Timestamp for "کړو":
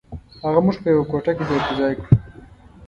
2.01-2.09